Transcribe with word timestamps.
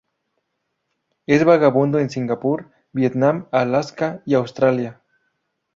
Es 1.27 1.45
vagabundo 1.45 1.99
en 1.99 2.09
Singapur, 2.09 2.71
Vietnam, 2.91 3.47
Alaska 3.51 4.23
y 4.25 4.33
Australia. 4.33 4.99